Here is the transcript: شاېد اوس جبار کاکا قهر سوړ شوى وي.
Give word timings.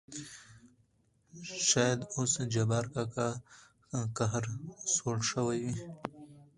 شاېد 1.67 1.99
اوس 2.13 2.33
جبار 2.53 2.85
کاکا 2.93 3.27
قهر 4.17 4.45
سوړ 4.95 5.17
شوى 5.29 5.57
وي. 5.65 5.75